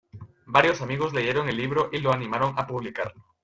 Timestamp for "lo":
1.99-2.11